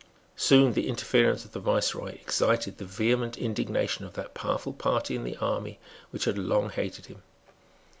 [0.35, 5.23] Soon the interference of the Viceroy excited the vehement indignation of that powerful party in
[5.23, 5.77] the army
[6.09, 7.21] which had long hated him.